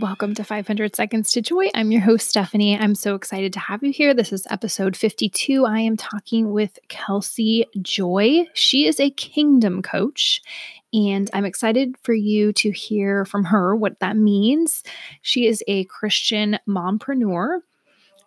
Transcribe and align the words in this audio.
Welcome 0.00 0.34
to 0.36 0.44
500 0.44 0.96
Seconds 0.96 1.32
to 1.32 1.42
Joy. 1.42 1.68
I'm 1.74 1.92
your 1.92 2.00
host, 2.00 2.30
Stephanie. 2.30 2.78
I'm 2.78 2.94
so 2.94 3.14
excited 3.14 3.52
to 3.52 3.60
have 3.60 3.82
you 3.82 3.92
here. 3.92 4.14
This 4.14 4.32
is 4.32 4.46
episode 4.48 4.96
52. 4.96 5.66
I 5.66 5.80
am 5.80 5.98
talking 5.98 6.50
with 6.50 6.78
Kelsey 6.88 7.66
Joy. 7.82 8.46
She 8.54 8.86
is 8.86 8.98
a 8.98 9.10
kingdom 9.10 9.82
coach, 9.82 10.40
and 10.94 11.28
I'm 11.34 11.44
excited 11.44 11.96
for 12.02 12.14
you 12.14 12.54
to 12.54 12.70
hear 12.70 13.26
from 13.26 13.44
her 13.44 13.76
what 13.76 14.00
that 14.00 14.16
means. 14.16 14.82
She 15.20 15.46
is 15.46 15.62
a 15.68 15.84
Christian 15.84 16.58
mompreneur 16.66 17.58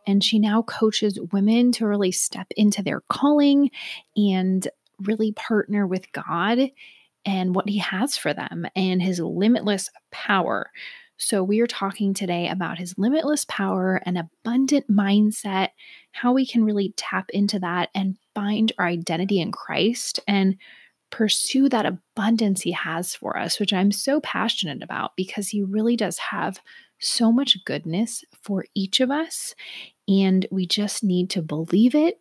and 0.05 0.23
she 0.23 0.38
now 0.38 0.61
coaches 0.61 1.20
women 1.32 1.71
to 1.71 1.88
really 1.88 2.11
step 2.11 2.45
into 2.55 2.84
their 2.84 3.02
calling 3.09 3.71
and 4.16 4.68
really 5.02 5.32
partner 5.32 5.88
with 5.88 6.11
God 6.11 6.59
and 7.25 7.55
what 7.55 7.68
He 7.68 7.79
has 7.79 8.18
for 8.18 8.36
them 8.36 8.68
and 8.75 9.02
His 9.02 9.20
limitless 9.20 9.89
power. 10.11 10.70
So, 11.18 11.43
we 11.43 11.61
are 11.61 11.68
talking 11.68 12.13
today 12.13 12.50
about 12.50 12.77
his 12.77 12.98
limitless 12.98 13.45
power 13.45 14.02
and 14.05 14.17
abundant 14.17 14.91
mindset, 14.91 15.70
how 16.12 16.34
we 16.34 16.45
can 16.45 16.66
really 16.66 16.94
tap 16.98 17.30
into 17.30 17.59
that 17.59 17.89
and 17.95 18.17
find 18.34 18.73
our 18.77 18.85
identity 18.85 19.39
in 19.39 19.52
Christ 19.52 20.20
and 20.27 20.58
pursue 21.12 21.70
that 21.70 21.86
abundance 21.86 22.62
he 22.62 22.72
has 22.72 23.16
for 23.16 23.38
us, 23.38 23.59
which 23.59 23.72
I'm 23.72 23.91
so 23.91 24.20
passionate 24.20 24.84
about 24.84 25.16
because 25.16 25.48
he 25.48 25.63
really 25.63 25.95
does 25.95 26.17
have 26.17 26.59
so 26.99 27.31
much 27.31 27.63
goodness 27.63 28.25
for 28.41 28.66
each 28.75 29.00
of 29.00 29.11
us. 29.11 29.55
And 30.09 30.45
we 30.52 30.67
just 30.67 31.03
need 31.03 31.30
to 31.31 31.41
believe 31.41 31.95
it, 31.95 32.20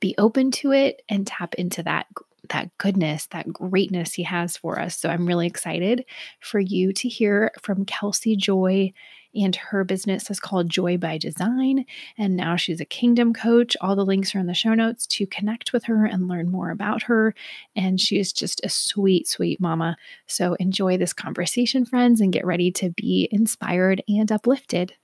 be 0.00 0.14
open 0.18 0.50
to 0.52 0.72
it, 0.72 1.00
and 1.08 1.26
tap 1.26 1.54
into 1.54 1.82
that 1.84 2.06
that 2.50 2.76
goodness, 2.78 3.26
that 3.28 3.52
greatness 3.52 4.14
he 4.14 4.22
has 4.24 4.56
for 4.56 4.78
us. 4.78 4.98
So 4.98 5.08
I'm 5.08 5.26
really 5.26 5.46
excited 5.46 6.04
for 6.40 6.60
you 6.60 6.92
to 6.94 7.08
hear 7.08 7.52
from 7.62 7.84
Kelsey 7.84 8.36
Joy. 8.36 8.92
And 9.36 9.56
her 9.56 9.82
business 9.82 10.30
is 10.30 10.38
called 10.38 10.70
Joy 10.70 10.96
by 10.96 11.18
Design. 11.18 11.86
And 12.16 12.36
now 12.36 12.54
she's 12.54 12.80
a 12.80 12.84
kingdom 12.84 13.32
coach. 13.34 13.76
All 13.80 13.96
the 13.96 14.04
links 14.04 14.32
are 14.34 14.38
in 14.38 14.46
the 14.46 14.54
show 14.54 14.74
notes 14.74 15.08
to 15.08 15.26
connect 15.26 15.72
with 15.72 15.84
her 15.84 16.04
and 16.06 16.28
learn 16.28 16.50
more 16.50 16.70
about 16.70 17.02
her. 17.04 17.34
And 17.74 18.00
she 18.00 18.18
is 18.18 18.32
just 18.32 18.64
a 18.64 18.68
sweet, 18.68 19.26
sweet 19.26 19.60
mama. 19.60 19.96
So 20.26 20.54
enjoy 20.54 20.98
this 20.98 21.12
conversation, 21.12 21.84
friends, 21.84 22.20
and 22.20 22.32
get 22.32 22.46
ready 22.46 22.70
to 22.72 22.90
be 22.90 23.28
inspired 23.32 24.02
and 24.06 24.30
uplifted. 24.30 24.94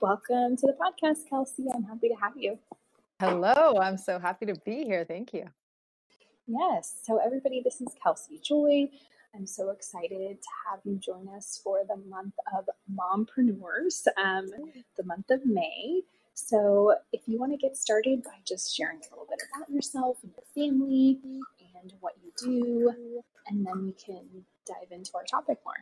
Welcome 0.00 0.56
to 0.56 0.66
the 0.66 0.74
podcast, 0.74 1.28
Kelsey. 1.28 1.66
I'm 1.74 1.84
happy 1.84 2.08
to 2.08 2.14
have 2.14 2.32
you. 2.36 2.58
Hello, 3.20 3.78
I'm 3.80 3.96
so 3.96 4.18
happy 4.18 4.46
to 4.46 4.54
be 4.64 4.84
here. 4.84 5.04
Thank 5.06 5.32
you. 5.32 5.44
Yes. 6.46 6.94
So, 7.02 7.18
everybody, 7.18 7.60
this 7.64 7.80
is 7.80 7.88
Kelsey 8.02 8.40
Joy. 8.42 8.88
I'm 9.34 9.46
so 9.46 9.70
excited 9.70 10.40
to 10.40 10.48
have 10.70 10.80
you 10.84 10.96
join 10.96 11.28
us 11.36 11.60
for 11.62 11.80
the 11.86 11.96
month 12.08 12.34
of 12.56 12.68
mompreneurs, 12.90 14.06
um, 14.16 14.46
the 14.96 15.04
month 15.04 15.30
of 15.30 15.44
May. 15.44 16.02
So, 16.34 16.94
if 17.12 17.22
you 17.26 17.38
want 17.38 17.52
to 17.52 17.58
get 17.58 17.76
started 17.76 18.22
by 18.22 18.36
just 18.46 18.74
sharing 18.74 18.98
a 18.98 19.10
little 19.10 19.26
bit 19.28 19.42
about 19.54 19.70
yourself 19.70 20.18
and 20.22 20.32
your 20.36 20.44
family 20.54 21.18
and 21.82 21.92
what 22.00 22.14
you 22.22 22.30
do, 22.38 22.92
and 23.48 23.66
then 23.66 23.84
we 23.84 23.92
can 23.92 24.24
dive 24.66 24.92
into 24.92 25.10
our 25.16 25.24
topic 25.24 25.58
more. 25.64 25.74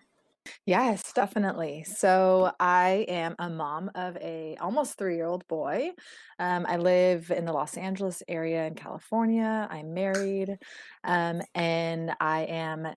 Yes, 0.67 1.13
definitely. 1.13 1.85
So 1.85 2.53
I 2.61 3.07
am 3.09 3.35
a 3.39 3.49
mom 3.49 3.91
of 3.95 4.17
a 4.19 4.57
almost 4.61 4.99
three-year-old 4.99 5.47
boy. 5.49 5.91
Um, 6.39 6.67
I 6.69 6.77
live 6.77 7.31
in 7.31 7.45
the 7.47 7.53
Los 7.53 7.77
Angeles 7.77 8.23
area 8.29 8.67
in 8.67 8.75
California. 8.75 9.67
I'm 9.71 9.95
married, 9.95 10.57
um, 11.03 11.41
and 11.55 12.13
I 12.21 12.43
am 12.45 12.95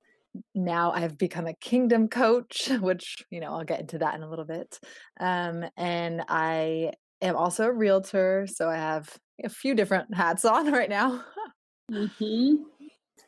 now 0.55 0.91
I've 0.91 1.17
become 1.17 1.47
a 1.47 1.55
kingdom 1.55 2.09
coach, 2.09 2.69
which 2.81 3.25
you 3.31 3.39
know 3.41 3.53
I'll 3.53 3.65
get 3.65 3.81
into 3.81 3.99
that 3.99 4.15
in 4.15 4.23
a 4.23 4.29
little 4.29 4.45
bit. 4.45 4.79
Um, 5.19 5.65
and 5.77 6.23
I 6.29 6.93
am 7.21 7.35
also 7.37 7.65
a 7.67 7.73
realtor, 7.73 8.47
so 8.47 8.69
I 8.69 8.77
have 8.77 9.17
a 9.43 9.49
few 9.49 9.75
different 9.75 10.13
hats 10.15 10.45
on 10.45 10.71
right 10.71 10.89
now. 10.89 11.25
hmm 11.91 12.55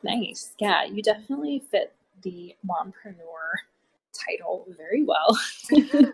Nice. 0.03 0.56
Yeah, 0.59 0.85
you 0.85 1.03
definitely 1.03 1.59
fit 1.72 1.96
the 2.24 2.56
mompreneur 2.66 3.52
title 4.28 4.68
very 4.78 5.03
well. 5.03 5.38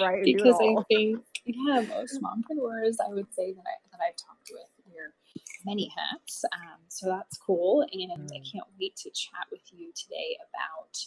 right. 0.00 0.24
because 0.24 0.56
I 0.60 0.74
think, 0.88 1.24
yeah, 1.44 1.84
most 1.88 2.20
mompreneurs, 2.20 2.96
I 3.06 3.12
would 3.12 3.32
say 3.34 3.52
that, 3.52 3.64
I, 3.64 3.76
that 3.92 4.00
I've 4.00 4.16
talked 4.16 4.50
with 4.52 4.68
wear 4.94 5.14
many 5.64 5.90
hats. 5.96 6.44
Um, 6.52 6.80
so 6.88 7.08
that's 7.08 7.36
cool. 7.38 7.82
And 7.92 8.10
mm. 8.10 8.34
I 8.34 8.40
can't 8.40 8.66
wait 8.80 8.96
to 8.96 9.10
chat 9.10 9.46
with 9.50 9.62
you 9.72 9.92
today 9.94 10.36
about 10.48 10.98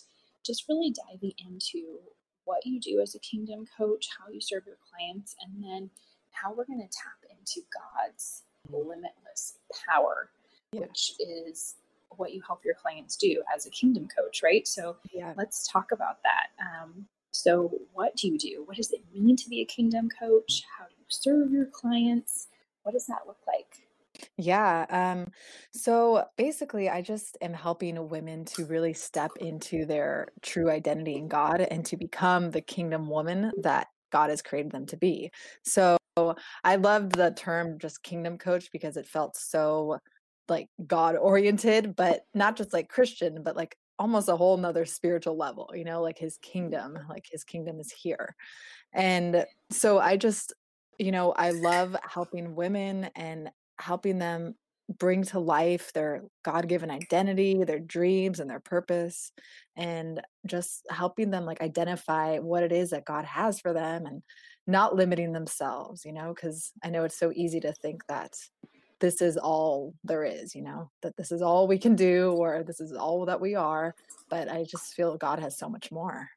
just 0.45 0.65
really 0.69 0.93
diving 0.93 1.33
into 1.37 1.99
what 2.45 2.65
you 2.65 2.79
do 2.79 3.01
as 3.01 3.15
a 3.15 3.19
kingdom 3.19 3.65
coach, 3.77 4.07
how 4.17 4.31
you 4.31 4.39
serve 4.39 4.63
your 4.65 4.77
clients, 4.89 5.35
and 5.41 5.63
then 5.63 5.89
how 6.31 6.53
we're 6.53 6.65
going 6.65 6.79
to 6.79 6.97
tap 6.97 7.29
into 7.29 7.61
God's 7.73 8.43
limitless 8.69 9.57
power, 9.87 10.29
yeah. 10.71 10.81
which 10.81 11.13
is 11.19 11.75
what 12.15 12.33
you 12.33 12.41
help 12.45 12.63
your 12.65 12.75
clients 12.75 13.15
do 13.15 13.41
as 13.53 13.65
a 13.65 13.69
kingdom 13.69 14.07
coach, 14.07 14.41
right? 14.43 14.67
So 14.67 14.97
yeah. 15.13 15.33
let's 15.37 15.67
talk 15.67 15.91
about 15.91 16.17
that. 16.23 16.47
Um, 16.61 17.05
so, 17.31 17.71
what 17.93 18.15
do 18.15 18.27
you 18.27 18.37
do? 18.37 18.63
What 18.65 18.77
does 18.77 18.91
it 18.91 19.01
mean 19.13 19.35
to 19.35 19.49
be 19.49 19.61
a 19.61 19.65
kingdom 19.65 20.09
coach? 20.09 20.63
How 20.77 20.85
do 20.85 20.95
you 20.97 21.05
serve 21.07 21.51
your 21.51 21.65
clients? 21.65 22.47
What 22.83 22.93
does 22.93 23.05
that 23.07 23.27
look 23.27 23.39
like? 23.45 23.87
Yeah. 24.37 24.85
Um, 24.89 25.31
so 25.71 26.25
basically, 26.37 26.89
I 26.89 27.01
just 27.01 27.37
am 27.41 27.53
helping 27.53 28.09
women 28.09 28.45
to 28.45 28.65
really 28.65 28.93
step 28.93 29.31
into 29.39 29.85
their 29.85 30.29
true 30.41 30.71
identity 30.71 31.15
in 31.15 31.27
God 31.27 31.61
and 31.61 31.85
to 31.85 31.97
become 31.97 32.49
the 32.49 32.61
kingdom 32.61 33.09
woman 33.09 33.51
that 33.61 33.87
God 34.11 34.29
has 34.29 34.41
created 34.41 34.71
them 34.71 34.85
to 34.87 34.97
be. 34.97 35.29
So 35.63 35.97
I 36.63 36.77
loved 36.77 37.11
the 37.13 37.31
term 37.37 37.77
just 37.79 38.01
kingdom 38.03 38.37
coach 38.37 38.71
because 38.71 38.97
it 38.97 39.07
felt 39.07 39.37
so 39.37 39.99
like 40.49 40.69
God 40.85 41.15
oriented, 41.15 41.95
but 41.95 42.21
not 42.33 42.55
just 42.55 42.73
like 42.73 42.89
Christian, 42.89 43.43
but 43.43 43.55
like 43.55 43.77
almost 43.99 44.29
a 44.29 44.35
whole 44.35 44.57
nother 44.57 44.85
spiritual 44.85 45.37
level, 45.37 45.71
you 45.75 45.83
know, 45.83 46.01
like 46.01 46.17
his 46.17 46.37
kingdom, 46.37 46.93
mm-hmm. 46.93 47.09
like 47.09 47.25
his 47.31 47.43
kingdom 47.43 47.79
is 47.79 47.91
here. 47.91 48.35
And 48.93 49.45
so 49.71 49.99
I 49.99 50.17
just, 50.17 50.53
you 50.99 51.11
know, 51.11 51.31
I 51.31 51.51
love 51.51 51.95
helping 52.07 52.55
women 52.55 53.09
and 53.15 53.49
helping 53.79 54.19
them 54.19 54.55
bring 54.97 55.23
to 55.23 55.39
life 55.39 55.91
their 55.93 56.23
God 56.43 56.67
given 56.67 56.89
identity, 56.89 57.63
their 57.63 57.79
dreams, 57.79 58.39
and 58.39 58.49
their 58.49 58.61
purpose, 58.61 59.31
and 59.75 60.21
just 60.45 60.85
helping 60.89 61.29
them 61.29 61.45
like 61.45 61.61
identify 61.61 62.39
what 62.39 62.63
it 62.63 62.71
is 62.71 62.91
that 62.91 63.05
God 63.05 63.25
has 63.25 63.59
for 63.59 63.73
them 63.73 64.05
and 64.05 64.23
not 64.65 64.95
limiting 64.95 65.33
themselves, 65.33 66.05
you 66.05 66.13
know, 66.13 66.33
because 66.33 66.71
I 66.83 66.89
know 66.89 67.03
it's 67.03 67.19
so 67.19 67.31
easy 67.35 67.59
to 67.61 67.73
think 67.73 68.05
that 68.07 68.33
this 68.99 69.21
is 69.21 69.37
all 69.37 69.93
there 70.03 70.23
is, 70.23 70.55
you 70.55 70.61
know, 70.61 70.89
that 71.01 71.15
this 71.17 71.31
is 71.31 71.41
all 71.41 71.67
we 71.67 71.77
can 71.77 71.95
do 71.95 72.31
or 72.31 72.63
this 72.63 72.79
is 72.79 72.93
all 72.93 73.25
that 73.25 73.39
we 73.39 73.55
are. 73.55 73.95
But 74.29 74.49
I 74.49 74.63
just 74.63 74.93
feel 74.93 75.17
God 75.17 75.39
has 75.39 75.57
so 75.57 75.69
much 75.69 75.91
more. 75.91 76.29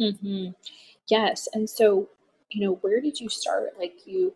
Mm-hmm. 0.00 0.50
Yes. 1.08 1.48
And 1.52 1.68
so, 1.68 2.08
you 2.50 2.64
know, 2.66 2.74
where 2.76 3.00
did 3.00 3.20
you 3.20 3.28
start? 3.28 3.74
Like, 3.78 4.06
you, 4.06 4.32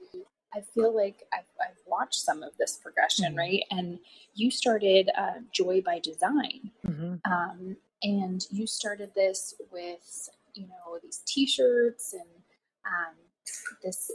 I 0.54 0.60
feel 0.60 0.94
like 0.94 1.22
I've, 1.32 1.44
I've 1.60 1.78
watched 1.86 2.20
some 2.20 2.42
of 2.42 2.52
this 2.58 2.78
progression, 2.82 3.26
mm-hmm. 3.26 3.38
right? 3.38 3.62
And 3.70 3.98
you 4.34 4.50
started 4.50 5.10
uh, 5.16 5.40
Joy 5.52 5.82
by 5.84 5.98
Design. 6.00 6.70
Mm-hmm. 6.86 7.14
Um, 7.30 7.76
and 8.02 8.44
you 8.50 8.66
started 8.66 9.12
this 9.14 9.54
with, 9.70 10.28
you 10.54 10.66
know, 10.66 10.98
these 11.02 11.22
t 11.26 11.46
shirts 11.46 12.12
and 12.12 12.22
um, 12.84 13.14
this 13.82 14.10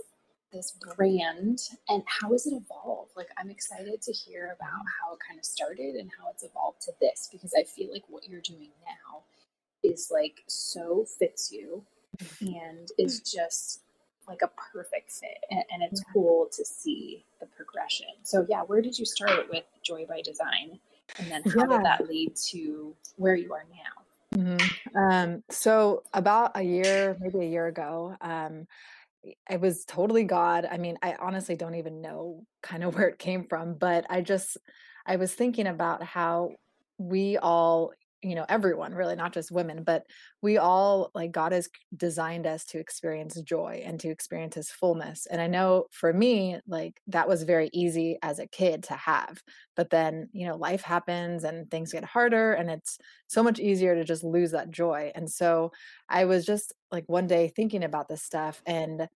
this 0.52 0.72
brand 0.96 1.60
and 1.90 2.04
how 2.06 2.32
has 2.32 2.46
it 2.46 2.54
evolved? 2.54 3.12
Like, 3.16 3.30
I'm 3.38 3.50
excited 3.50 4.02
to 4.02 4.12
hear 4.12 4.56
about 4.58 4.84
how 5.02 5.14
it 5.14 5.20
kind 5.28 5.40
of 5.40 5.46
started 5.46 5.96
and 5.96 6.10
how 6.18 6.30
it's 6.32 6.44
evolved 6.44 6.82
to 6.82 6.92
this 7.02 7.30
because 7.32 7.54
I 7.58 7.64
feel 7.64 7.92
like 7.92 8.04
what 8.08 8.28
you're 8.28 8.42
doing 8.42 8.70
now 8.86 9.24
is 9.84 10.10
like 10.12 10.44
so 10.48 11.06
fits 11.20 11.52
you 11.52 11.84
and 12.42 12.88
is 12.98 13.22
just 13.22 13.82
like 14.28 14.42
a 14.42 14.50
perfect 14.74 15.12
fit. 15.12 15.38
And, 15.50 15.64
and 15.72 15.84
it's 15.84 16.04
cool 16.14 16.50
to 16.54 16.66
see 16.66 17.26
the 17.40 17.46
progression. 17.46 18.08
So, 18.24 18.46
yeah, 18.50 18.62
where 18.62 18.82
did 18.82 18.98
you 18.98 19.06
start 19.06 19.50
with 19.50 19.64
Joy 19.84 20.06
by 20.08 20.22
Design? 20.22 20.80
And 21.18 21.32
then 21.32 21.44
how 21.44 21.70
yeah. 21.70 21.78
did 21.78 21.86
that 21.86 22.08
lead 22.08 22.36
to 22.52 22.94
where 23.16 23.36
you 23.36 23.54
are 23.54 23.66
now? 23.70 24.04
Mm-hmm. 24.38 24.98
Um, 24.98 25.44
so 25.50 26.04
about 26.14 26.52
a 26.56 26.62
year, 26.62 27.18
maybe 27.20 27.40
a 27.40 27.50
year 27.50 27.68
ago, 27.68 28.16
um, 28.22 28.68
it 29.24 29.60
was 29.60 29.86
totally 29.86 30.24
God. 30.24 30.68
I 30.70 30.78
mean, 30.78 30.98
I 31.02 31.16
honestly 31.20 31.56
don't 31.56 31.76
even 31.76 32.02
know 32.02 32.46
kind 32.62 32.84
of 32.84 32.96
where 32.96 33.08
it 33.10 33.20
came 33.20 33.44
from, 33.44 33.76
but 33.76 34.06
I 34.10 34.22
just 34.22 34.58
I 35.06 35.16
was 35.16 35.34
thinking 35.34 35.68
about 35.68 36.04
how 36.04 36.52
we 36.98 37.38
all 37.38 37.92
you 38.24 38.34
know 38.36 38.46
everyone 38.50 38.94
really 38.94 39.16
not 39.16 39.34
just 39.34 39.52
women 39.52 39.84
but 39.84 40.04
we 40.42 40.58
all 40.58 41.12
like 41.14 41.32
god 41.32 41.52
has 41.52 41.70
designed 41.96 42.48
us 42.48 42.66
to 42.66 42.80
experience 42.80 43.40
joy 43.42 43.82
and 43.86 44.00
to 44.00 44.10
experience 44.10 44.56
his 44.56 44.72
fullness 44.72 45.26
and 45.28 45.40
i 45.40 45.48
know 45.48 45.86
for 45.92 46.12
me 46.14 46.60
like 46.68 47.00
that 47.08 47.28
was 47.28 47.44
very 47.44 47.70
easy 47.74 48.18
as 48.24 48.40
a 48.40 48.48
kid 48.48 48.82
to 48.84 48.94
have 48.96 49.42
but 49.76 49.90
then 49.92 50.30
you 50.34 50.48
know 50.48 50.56
life 50.56 50.82
happens 50.82 51.44
and 51.44 51.70
things 51.70 51.92
get 51.92 52.04
harder 52.04 52.54
and 52.54 52.72
it's 52.72 52.98
so 53.28 53.44
much 53.44 53.60
easier 53.60 53.94
to 53.96 54.04
just 54.04 54.24
lose 54.24 54.52
that 54.52 54.72
joy 54.72 55.12
and 55.14 55.30
so 55.30 55.72
i 56.10 56.26
was 56.26 56.46
just 56.46 56.74
like 56.92 57.04
one 57.08 57.28
day 57.28 57.48
thinking 57.48 57.84
about 57.84 58.08
this 58.08 58.24
stuff 58.24 58.62
and 58.66 59.08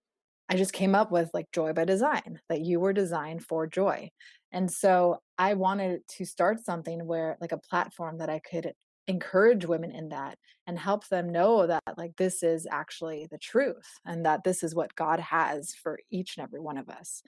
I 0.50 0.57
just 0.57 0.74
came 0.74 0.95
up 0.95 1.12
with 1.12 1.31
like 1.33 1.51
joy 1.51 1.74
by 1.74 1.86
design, 1.86 2.42
that 2.50 2.62
you 2.62 2.80
were 2.80 2.94
designed 2.94 3.45
for 3.45 3.68
joy. 3.68 4.12
And 4.51 4.69
so 4.71 5.21
I 5.38 5.53
wanted 5.53 6.01
to 6.18 6.25
start 6.25 6.59
something 6.65 7.07
where, 7.07 7.38
like, 7.39 7.53
a 7.53 7.57
platform 7.57 8.18
that 8.18 8.30
I 8.30 8.39
could 8.39 8.74
encourage 9.07 9.65
women 9.65 9.92
in 9.92 10.09
that 10.09 10.38
and 10.68 10.77
help 10.77 11.07
them 11.07 11.31
know 11.31 11.68
that, 11.68 11.81
like, 11.98 12.15
this 12.18 12.44
is 12.44 12.68
actually 12.69 13.27
the 13.30 13.38
truth 13.38 14.00
and 14.06 14.25
that 14.25 14.44
this 14.44 14.63
is 14.63 14.75
what 14.75 14.95
God 14.95 15.19
has 15.19 15.74
for 15.74 16.00
each 16.12 16.38
and 16.38 16.44
every 16.44 16.59
one 16.59 16.77
of 16.77 16.89
us. 16.89 17.24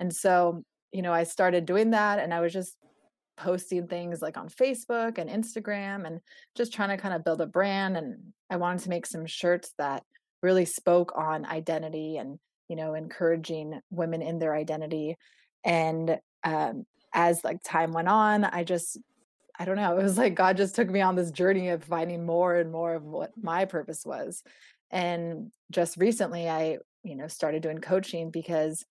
And 0.00 0.14
so, 0.14 0.62
you 0.92 1.02
know, 1.02 1.12
I 1.12 1.24
started 1.24 1.66
doing 1.66 1.90
that 1.90 2.18
and 2.18 2.32
I 2.32 2.40
was 2.40 2.52
just 2.52 2.76
posting 3.36 3.86
things 3.86 4.22
like 4.22 4.38
on 4.38 4.48
Facebook 4.48 5.18
and 5.18 5.28
Instagram 5.28 6.06
and 6.06 6.20
just 6.54 6.72
trying 6.72 6.88
to 6.88 6.96
kind 6.96 7.14
of 7.14 7.24
build 7.24 7.40
a 7.40 7.46
brand. 7.46 7.96
And 7.96 8.32
I 8.48 8.56
wanted 8.56 8.82
to 8.84 8.88
make 8.88 9.04
some 9.04 9.26
shirts 9.26 9.72
that 9.78 10.02
really 10.42 10.64
spoke 10.64 11.12
on 11.16 11.44
identity 11.44 12.18
and 12.18 12.38
you 12.68 12.76
know 12.76 12.94
encouraging 12.94 13.80
women 13.90 14.22
in 14.22 14.38
their 14.38 14.54
identity 14.54 15.16
and 15.64 16.18
um, 16.44 16.84
as 17.12 17.42
like 17.44 17.62
time 17.62 17.92
went 17.92 18.08
on 18.08 18.44
i 18.44 18.62
just 18.62 18.98
i 19.58 19.64
don't 19.64 19.76
know 19.76 19.96
it 19.98 20.02
was 20.02 20.18
like 20.18 20.34
god 20.34 20.56
just 20.56 20.74
took 20.74 20.88
me 20.88 21.00
on 21.00 21.16
this 21.16 21.30
journey 21.30 21.68
of 21.68 21.84
finding 21.84 22.24
more 22.24 22.56
and 22.56 22.70
more 22.70 22.94
of 22.94 23.02
what 23.02 23.32
my 23.40 23.64
purpose 23.64 24.04
was 24.04 24.42
and 24.90 25.50
just 25.70 25.96
recently 25.96 26.48
i 26.48 26.78
you 27.02 27.16
know 27.16 27.28
started 27.28 27.62
doing 27.62 27.78
coaching 27.78 28.30
because 28.30 28.84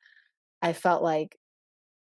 i 0.62 0.73
felt 0.73 1.03
like 1.03 1.38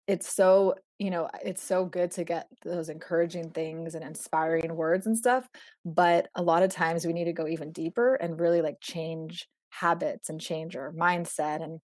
it's 0.08 0.30
so 0.30 0.76
you 1.00 1.10
know 1.10 1.30
it's 1.44 1.64
so 1.64 1.86
good 1.86 2.12
to 2.12 2.24
get 2.24 2.48
those 2.64 2.90
encouraging 2.90 3.50
things 3.50 3.96
and 3.96 4.04
inspiring 4.04 4.76
words 4.76 5.08
and 5.08 5.18
stuff 5.18 5.48
but 5.86 6.28
a 6.36 6.42
lot 6.42 6.64
of 6.64 6.72
times 6.72 7.06
we 7.06 7.14
need 7.14 7.26
to 7.26 7.34
go 7.34 7.48
even 7.48 7.72
deeper 7.72 8.16
and 8.16 8.40
really 8.40 8.62
like 8.62 8.78
change 8.82 9.48
habits 9.70 10.30
and 10.30 10.40
change 10.40 10.76
our 10.76 10.92
mindset 10.92 11.64
and 11.64 11.80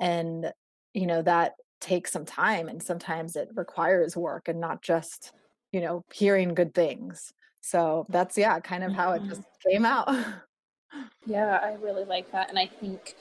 and 0.00 0.52
you 0.94 1.06
know 1.06 1.22
that 1.22 1.52
takes 1.80 2.10
some 2.10 2.24
time 2.24 2.68
and 2.68 2.82
sometimes 2.82 3.36
it 3.36 3.48
requires 3.54 4.16
work 4.16 4.48
and 4.48 4.60
not 4.60 4.82
just 4.82 5.32
you 5.74 5.80
know 5.80 6.04
hearing 6.12 6.54
good 6.54 6.72
things 6.72 7.32
so 7.60 8.06
that's 8.08 8.38
yeah 8.38 8.58
kind 8.60 8.84
of 8.84 8.92
how 8.92 9.12
it 9.12 9.22
just 9.24 9.40
mm-hmm. 9.42 9.70
came 9.70 9.84
out 9.84 10.08
yeah 11.26 11.58
i 11.62 11.74
really 11.82 12.04
like 12.04 12.30
that 12.32 12.48
and 12.48 12.58
i 12.58 12.66
think 12.66 13.14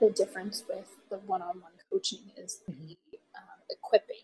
the 0.00 0.10
difference 0.10 0.64
with 0.68 0.88
the 1.10 1.18
one-on-one 1.18 1.72
coaching 1.90 2.30
is 2.36 2.60
the 2.66 2.72
mm-hmm. 2.72 2.92
um, 3.36 3.60
equipping 3.70 4.16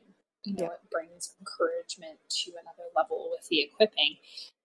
you 0.45 0.55
know 0.55 0.65
yeah. 0.65 0.69
it 0.69 0.91
brings 0.91 1.35
encouragement 1.41 2.19
to 2.29 2.51
another 2.61 2.89
level 2.97 3.31
with 3.31 3.47
the 3.49 3.61
equipping 3.61 4.17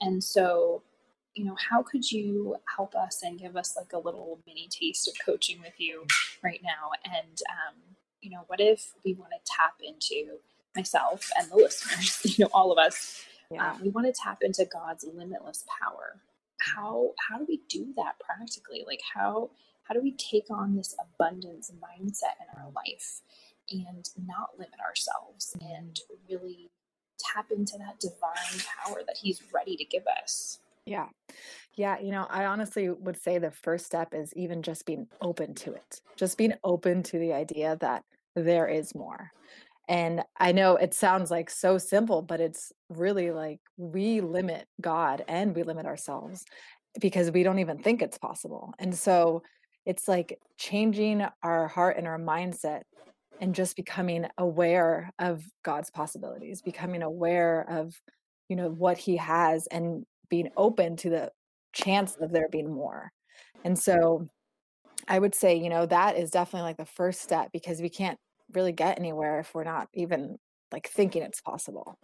and 0.01 0.23
so 0.23 0.81
you 1.33 1.45
know, 1.45 1.55
how 1.69 1.81
could 1.81 2.11
you 2.11 2.57
help 2.75 2.93
us 2.95 3.21
and 3.23 3.39
give 3.39 3.55
us 3.55 3.75
like 3.77 3.93
a 3.93 3.97
little 3.97 4.39
mini 4.45 4.67
taste 4.69 5.07
of 5.07 5.13
coaching 5.25 5.61
with 5.61 5.73
you 5.77 6.05
right 6.43 6.59
now? 6.63 6.89
And, 7.05 7.39
um, 7.49 7.75
you 8.19 8.29
know, 8.31 8.43
what 8.47 8.59
if 8.59 8.91
we 9.05 9.13
want 9.13 9.31
to 9.31 9.51
tap 9.51 9.75
into 9.81 10.39
myself 10.75 11.29
and 11.37 11.49
the 11.49 11.55
listeners, 11.55 12.19
you 12.37 12.45
know, 12.45 12.49
all 12.53 12.71
of 12.71 12.77
us, 12.77 13.23
yeah. 13.49 13.71
um, 13.71 13.81
we 13.81 13.89
want 13.89 14.07
to 14.07 14.21
tap 14.21 14.39
into 14.41 14.65
God's 14.65 15.05
limitless 15.13 15.65
power. 15.81 16.21
How, 16.75 17.11
how 17.29 17.37
do 17.37 17.45
we 17.47 17.61
do 17.69 17.93
that 17.97 18.15
practically? 18.19 18.83
Like 18.85 19.01
how, 19.15 19.49
how 19.83 19.93
do 19.93 20.01
we 20.01 20.11
take 20.13 20.45
on 20.49 20.75
this 20.75 20.95
abundance 20.99 21.71
mindset 21.71 22.37
in 22.39 22.61
our 22.61 22.69
life 22.75 23.21
and 23.71 24.07
not 24.25 24.49
limit 24.57 24.79
ourselves 24.85 25.55
and 25.61 25.99
really 26.29 26.69
tap 27.19 27.47
into 27.51 27.77
that 27.77 27.99
divine 27.99 28.61
power 28.85 29.01
that 29.05 29.17
he's 29.21 29.41
ready 29.53 29.75
to 29.77 29.85
give 29.85 30.03
us? 30.21 30.59
Yeah. 30.85 31.07
Yeah, 31.75 31.99
you 31.99 32.11
know, 32.11 32.27
I 32.29 32.45
honestly 32.45 32.89
would 32.89 33.21
say 33.21 33.37
the 33.37 33.51
first 33.51 33.85
step 33.85 34.13
is 34.13 34.33
even 34.35 34.61
just 34.61 34.85
being 34.85 35.07
open 35.21 35.53
to 35.55 35.73
it. 35.73 36.01
Just 36.17 36.37
being 36.37 36.53
open 36.63 37.03
to 37.03 37.19
the 37.19 37.33
idea 37.33 37.77
that 37.79 38.03
there 38.35 38.67
is 38.67 38.93
more. 38.93 39.31
And 39.91 40.23
I 40.39 40.53
know 40.53 40.77
it 40.77 40.93
sounds 40.93 41.29
like 41.29 41.49
so 41.49 41.77
simple, 41.77 42.21
but 42.21 42.39
it's 42.39 42.71
really 42.87 43.31
like 43.31 43.59
we 43.75 44.21
limit 44.21 44.65
God 44.79 45.25
and 45.27 45.53
we 45.53 45.63
limit 45.63 45.85
ourselves 45.85 46.45
because 47.01 47.29
we 47.29 47.43
don't 47.43 47.59
even 47.59 47.77
think 47.77 48.01
it's 48.01 48.17
possible. 48.17 48.73
And 48.79 48.95
so 48.95 49.43
it's 49.85 50.07
like 50.07 50.39
changing 50.57 51.25
our 51.43 51.67
heart 51.67 51.97
and 51.97 52.07
our 52.07 52.17
mindset 52.17 52.83
and 53.41 53.53
just 53.53 53.75
becoming 53.75 54.27
aware 54.37 55.11
of 55.19 55.43
God's 55.61 55.91
possibilities, 55.91 56.61
becoming 56.61 57.01
aware 57.01 57.65
of 57.69 57.93
you 58.47 58.55
know 58.55 58.69
what 58.69 58.97
he 58.97 59.17
has 59.17 59.67
and 59.67 60.05
being 60.29 60.51
open 60.55 60.95
to 60.97 61.09
the 61.09 61.31
chance 61.73 62.15
of 62.21 62.31
there 62.31 62.47
being 62.49 62.71
more. 62.71 63.11
And 63.65 63.77
so 63.77 64.25
I 65.09 65.19
would 65.19 65.35
say, 65.35 65.55
you 65.55 65.67
know, 65.67 65.85
that 65.85 66.15
is 66.15 66.31
definitely 66.31 66.69
like 66.69 66.77
the 66.77 66.85
first 66.85 67.21
step 67.21 67.49
because 67.51 67.81
we 67.81 67.89
can't 67.89 68.17
really 68.53 68.71
get 68.71 68.99
anywhere 68.99 69.39
if 69.39 69.53
we're 69.53 69.63
not 69.63 69.87
even 69.93 70.37
like 70.71 70.87
thinking 70.89 71.21
it's 71.21 71.41
possible. 71.41 71.99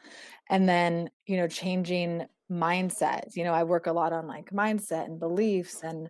And 0.50 0.68
then, 0.68 1.10
you 1.26 1.38
know, 1.38 1.48
changing 1.48 2.26
mindsets. 2.52 3.36
You 3.36 3.44
know, 3.44 3.54
I 3.54 3.64
work 3.64 3.88
a 3.88 3.94
lot 3.94 4.14
on 4.14 4.28
like 4.28 4.52
mindset 4.52 5.06
and 5.06 5.20
beliefs 5.20 5.82
and 5.84 6.10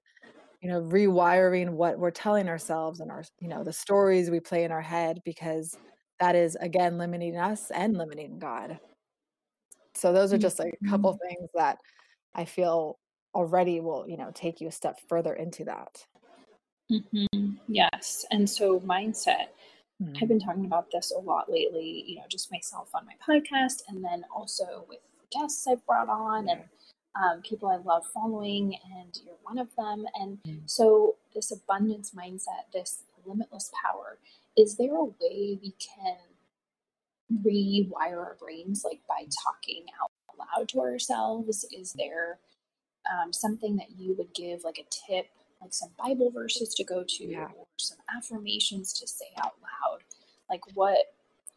you 0.62 0.70
know, 0.70 0.82
rewiring 0.82 1.70
what 1.70 2.00
we're 2.00 2.12
telling 2.12 2.50
ourselves 2.50 3.00
and 3.00 3.12
our, 3.12 3.24
you 3.40 3.48
know, 3.48 3.64
the 3.64 3.74
stories 3.74 4.32
we 4.32 4.40
play 4.40 4.64
in 4.64 4.72
our 4.72 4.82
head 4.82 5.22
because 5.24 5.78
that 6.20 6.36
is 6.36 6.58
again 6.60 6.98
limiting 6.98 7.38
us 7.38 7.70
and 7.72 7.96
limiting 7.96 8.40
God. 8.40 8.80
So 9.94 10.14
those 10.14 10.34
are 10.34 10.38
just 10.38 10.60
like 10.60 10.74
a 10.84 10.90
couple 10.90 11.14
mm-hmm. 11.14 11.28
things 11.28 11.50
that 11.56 11.78
I 12.34 12.46
feel 12.46 12.98
already 13.36 13.80
will, 13.80 14.06
you 14.08 14.18
know, 14.18 14.32
take 14.34 14.60
you 14.62 14.68
a 14.68 14.72
step 14.72 15.00
further 15.08 15.34
into 15.34 15.64
that. 15.66 16.06
Mm-hmm. 16.92 17.56
Yes. 17.68 18.26
And 18.32 18.50
so 18.50 18.80
mindset, 18.80 19.48
mm-hmm. 20.02 20.14
I've 20.22 20.28
been 20.28 20.40
talking 20.40 20.66
about 20.66 20.92
this 20.92 21.12
a 21.12 21.20
lot 21.20 21.52
lately, 21.52 22.04
you 22.08 22.16
know, 22.16 22.24
just 22.30 22.52
myself 22.52 22.90
on 22.94 23.06
my 23.06 23.14
podcast 23.28 23.84
and 23.88 24.04
then 24.04 24.26
also 24.36 24.86
with 24.88 25.00
guests 25.32 25.68
I've 25.68 25.86
brought 25.86 26.10
on 26.10 26.50
and 26.50 26.62
um, 27.18 27.42
people 27.42 27.70
I 27.70 27.78
love 27.78 28.04
following, 28.14 28.78
and 28.96 29.20
you're 29.26 29.36
one 29.44 29.58
of 29.58 29.76
them. 29.76 30.06
And 30.16 30.38
mm-hmm. 30.46 30.66
so, 30.66 31.16
this 31.34 31.52
abundance 31.52 32.12
mindset, 32.12 32.72
this 32.74 33.04
limitless 33.26 33.72
power, 33.84 34.20
is 34.56 34.78
there 34.78 34.96
a 34.96 35.04
way 35.04 35.60
we 35.62 35.74
can 35.80 36.18
rewire 37.44 38.18
our 38.18 38.38
brains 38.40 38.84
like 38.86 39.02
by 39.08 39.26
talking 39.44 39.86
out 40.02 40.12
loud 40.38 40.70
to 40.70 40.80
ourselves? 40.80 41.66
Is 41.72 41.94
there 41.94 42.40
um, 43.12 43.34
something 43.34 43.76
that 43.78 43.98
you 43.98 44.16
would 44.18 44.34
give, 44.34 44.64
like 44.64 44.80
a 44.80 45.12
tip, 45.12 45.28
like 45.62 45.74
some 45.74 45.90
Bible 45.98 46.32
verses 46.32 46.74
to 46.76 46.84
go 46.84 47.04
to, 47.08 47.26
yeah. 47.26 47.48
or 47.58 47.68
some 47.78 47.98
affirmations 48.16 48.94
to 48.94 49.08
say 49.08 49.28
out 49.44 49.54
loud? 49.62 50.00
Like 50.50 50.62
what 50.74 50.98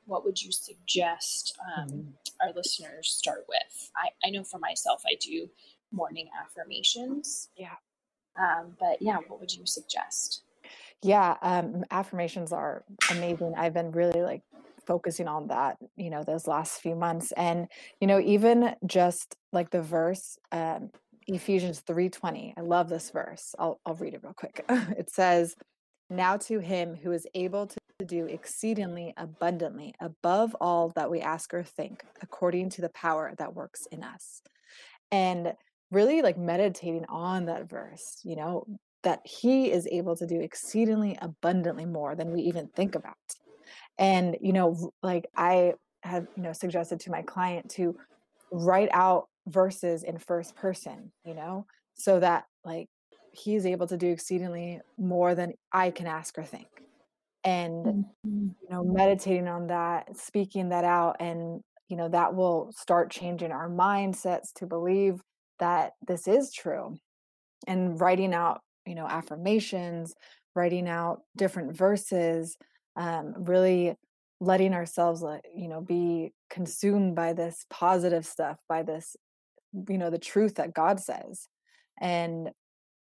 what 0.07 0.25
would 0.25 0.43
you 0.43 0.51
suggest 0.51 1.57
um, 1.77 1.89
mm-hmm. 1.89 2.01
our 2.43 2.53
listeners 2.55 3.09
start 3.11 3.45
with? 3.49 3.91
I, 3.97 4.09
I 4.27 4.31
know 4.31 4.43
for 4.43 4.59
myself, 4.59 5.03
I 5.07 5.15
do 5.21 5.49
morning 5.93 6.29
affirmations. 6.43 7.49
Yeah. 7.57 7.77
Um, 8.37 8.77
but 8.79 9.01
yeah, 9.01 9.19
what 9.29 9.41
would 9.41 9.55
you 9.55 9.67
suggest? 9.67 10.43
Yeah, 11.03 11.37
um, 11.43 11.85
affirmations 11.91 12.53
are 12.53 12.85
amazing. 13.11 13.55
I've 13.57 13.75
been 13.75 13.93
really 13.93 14.23
like 14.23 14.43
focusing 14.87 15.29
on 15.29 15.47
that 15.47 15.77
you 15.97 16.11
know 16.11 16.25
those 16.25 16.49
last 16.49 16.81
few 16.81 16.97
months 16.97 17.33
and 17.37 17.69
you 18.01 18.09
know 18.09 18.19
even 18.19 18.75
just 18.85 19.37
like 19.53 19.71
the 19.71 19.83
verse 19.83 20.37
um 20.51 20.91
ephesians 21.35 21.83
3.20 21.83 22.55
i 22.57 22.61
love 22.61 22.89
this 22.89 23.11
verse 23.11 23.55
i'll, 23.59 23.81
I'll 23.87 23.95
read 23.95 24.15
it 24.15 24.21
real 24.23 24.35
quick. 24.35 24.65
It 24.99 25.11
says 25.11 25.55
now 26.09 26.37
to 26.39 26.59
him 26.59 26.97
who 26.97 27.13
is 27.13 27.27
able 27.35 27.67
to 27.67 27.79
do 28.05 28.27
exceedingly 28.27 29.13
abundantly 29.17 29.95
above 30.01 30.57
all 30.61 30.91
that 30.97 31.11
we 31.11 31.21
ask 31.21 31.53
or 31.53 31.63
think 31.63 32.05
according 32.23 32.71
to 32.71 32.81
the 32.81 32.89
power 32.91 33.33
that 33.39 33.55
works 33.55 33.87
in 33.93 34.03
us. 34.03 34.43
And 35.13 35.53
really 35.91 36.23
like 36.23 36.39
meditating 36.39 37.05
on 37.09 37.47
that 37.47 37.69
verse 37.69 38.21
you 38.23 38.37
know 38.37 38.65
that 39.03 39.21
he 39.25 39.73
is 39.73 39.89
able 39.91 40.15
to 40.15 40.27
do 40.27 40.41
exceedingly 40.41 41.19
abundantly 41.23 41.87
more 41.87 42.15
than 42.15 42.33
we 42.33 42.43
even 42.43 42.69
think 42.69 42.95
about. 42.95 43.17
And 43.99 44.37
you 44.41 44.53
know 44.53 44.93
like 45.03 45.27
i 45.37 45.75
have 46.03 46.27
you 46.37 46.43
know 46.43 46.53
suggested 46.53 47.01
to 47.01 47.11
my 47.11 47.23
client 47.23 47.71
to 47.71 47.97
write 48.53 48.89
out 48.93 49.29
verses 49.47 50.03
in 50.03 50.19
first 50.19 50.55
person 50.55 51.13
you 51.25 51.35
know? 51.35 51.67
So 51.95 52.21
that 52.21 52.45
like 52.65 52.89
he's 53.33 53.67
able 53.67 53.87
to 53.87 53.97
do 53.97 54.09
exceedingly 54.09 54.81
more 54.99 55.35
than 55.35 55.53
i 55.73 55.91
can 55.91 56.07
ask 56.07 56.37
or 56.39 56.45
think. 56.45 56.69
And 57.45 57.87
mm-hmm. 57.87 58.49
you 58.63 58.69
know 58.71 58.85
meditating 58.85 59.49
on 59.49 59.69
that 59.69 60.17
speaking 60.17 60.71
that 60.71 60.85
out 60.85 61.17
and 61.21 61.63
you 61.89 61.97
know 61.97 62.09
that 62.09 62.35
will 62.35 62.73
start 62.77 63.11
changing 63.11 63.53
our 63.53 63.69
mindsets 63.69 64.53
to 64.57 64.67
believe 64.67 65.21
that 65.59 65.93
this 66.07 66.27
is 66.29 66.53
true. 66.53 66.97
And 67.67 68.01
writing 68.01 68.35
out 68.35 68.61
you 68.87 68.95
know 68.95 69.07
affirmations 69.07 70.15
writing 70.55 70.89
out 70.89 71.23
different 71.37 71.77
verses 71.77 72.57
um, 72.97 73.35
really 73.39 73.95
letting 74.41 74.75
ourselves 74.75 75.23
you 75.55 75.69
know 75.69 75.81
be 75.81 76.33
consumed 76.49 77.15
by 77.15 77.33
this 77.33 77.67
positive 77.71 78.27
stuff 78.27 78.59
by 78.69 78.83
this 78.83 79.17
you 79.89 79.99
know 79.99 80.11
the 80.11 80.19
truth 80.19 80.57
that 80.57 80.75
god 80.75 81.01
says 81.01 81.49
and 82.01 82.51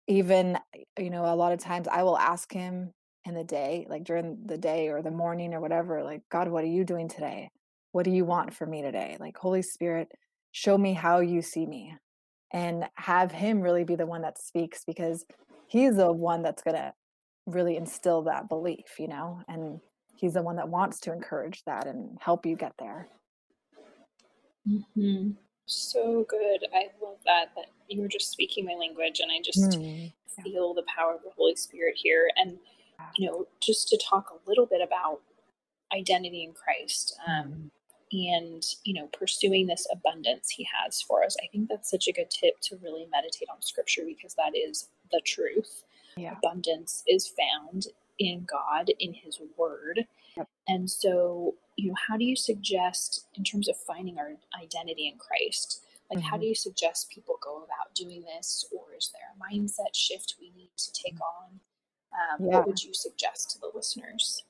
even 0.08 0.58
you 0.98 1.10
know 1.10 1.25
a 1.25 1.36
lot 1.36 1.54
of 1.54 1.60
times 1.60 1.88
i 1.89 2.04
will 2.04 2.18
ask 2.18 2.51
him 2.51 2.92
in 3.25 3.34
the 3.36 3.44
day 3.44 3.86
like 3.89 4.04
during 4.04 4.38
the 4.46 4.58
day 4.58 4.89
or 4.89 5.01
the 5.01 5.12
morning 5.12 5.54
or 5.54 5.62
whatever 5.62 6.04
like 6.04 6.22
god 6.32 6.48
what 6.48 6.63
are 6.63 6.68
you 6.68 6.84
doing 6.84 7.08
today? 7.08 7.50
What 7.92 8.06
do 8.06 8.12
you 8.12 8.24
want 8.24 8.54
for 8.54 8.66
me 8.66 8.82
today? 8.82 9.18
Like 9.20 9.38
holy 9.38 9.62
spirit 9.62 10.12
show 10.51 10.78
me 10.78 10.94
how 10.94 11.20
you 11.20 11.42
see 11.42 11.66
me 11.66 11.96
and 12.51 12.86
have 12.96 13.32
him 13.32 13.62
really 13.62 13.84
be 13.84 13.96
the 13.96 14.06
one 14.06 14.22
that 14.22 14.39
speaks 14.39 14.84
because 14.86 15.25
he's 15.68 15.96
the 15.96 16.12
one 16.12 16.42
that's 16.42 16.63
going 16.63 16.75
to 16.75 16.92
really 17.46 17.78
instill 17.78 18.24
that 18.24 18.50
belief 18.50 19.00
you 19.00 19.08
know 19.08 19.42
and 19.48 19.80
he's 20.16 20.34
the 20.34 20.42
one 20.42 20.56
that 20.56 20.70
wants 20.70 21.00
to 21.01 21.13
encourage 21.13 21.63
that 21.66 21.88
and 21.88 22.18
help 22.20 22.46
you 22.46 22.56
get 22.56 22.74
there. 22.80 23.08
Mm-hmm. 24.68 25.32
So 25.70 26.26
good. 26.28 26.66
I 26.74 26.90
love 27.02 27.18
that 27.26 27.52
that 27.56 27.68
you 27.88 28.02
were 28.02 28.08
just 28.08 28.32
speaking 28.32 28.66
my 28.66 28.74
language 28.74 29.20
and 29.20 29.32
i 29.32 29.42
just 29.44 29.80
mm, 29.80 30.12
yeah. 30.38 30.44
feel 30.44 30.74
the 30.74 30.84
power 30.84 31.16
of 31.16 31.24
the 31.24 31.32
holy 31.36 31.56
spirit 31.56 31.96
here. 31.98 32.30
And 32.38 32.60
you 33.18 33.28
know 33.28 33.48
just 33.62 33.88
to 33.90 33.98
talk 33.98 34.30
a 34.30 34.50
little 34.50 34.66
bit 34.66 34.82
about 34.82 35.22
identity 35.94 36.44
in 36.44 36.54
christ 36.54 37.18
um, 37.28 37.72
mm-hmm. 38.14 38.34
and 38.34 38.64
you 38.84 38.94
know 38.94 39.08
pursuing 39.08 39.68
this 39.68 39.88
abundance 39.92 40.50
he 40.50 40.68
has 40.84 41.02
for 41.02 41.24
us 41.24 41.36
i 41.44 41.48
think 41.52 41.68
that's 41.70 41.90
such 41.90 42.08
a 42.08 42.14
good 42.14 42.30
tip 42.30 42.60
to 42.62 42.78
really 42.84 43.08
meditate 43.12 43.48
on 43.52 43.62
scripture 43.62 44.04
because 44.06 44.34
that 44.36 44.52
is 44.56 44.90
the 45.12 45.22
truth. 45.26 45.84
Yeah. 46.18 46.36
abundance 46.38 47.04
is 47.08 47.28
found 47.28 47.88
in 48.20 48.46
god 48.50 48.90
in 49.00 49.14
his 49.14 49.40
word 49.58 50.06
yep. 50.38 50.48
and 50.67 50.89
so 50.89 51.55
you 51.75 51.89
know 51.89 51.95
how 52.07 52.17
do 52.17 52.25
you 52.25 52.36
suggest 52.36 53.27
in 53.36 53.43
terms 53.43 53.67
of 53.67 53.75
finding 53.77 54.17
our 54.17 54.31
identity 54.62 55.07
in 55.07 55.17
christ 55.17 55.83
like 56.09 56.19
mm-hmm. 56.19 56.27
how 56.27 56.38
do 56.38 56.45
you 56.45 56.55
suggest 56.55 57.09
people 57.09 57.38
go 57.43 57.57
about 57.57 57.93
doing 57.95 58.24
this 58.36 58.65
or 58.75 58.95
is 58.98 59.12
there 59.13 59.21
a 59.33 59.53
mindset 59.53 59.93
shift 59.93 60.36
we 60.39 60.51
need 60.55 60.71
to 60.77 60.91
take 60.93 61.17
on 61.21 61.59
um, 62.13 62.48
yeah. 62.48 62.57
what 62.57 62.67
would 62.67 62.83
you 62.83 62.93
suggest 62.93 63.51
to 63.51 63.59
the 63.59 63.69
listeners 63.74 64.43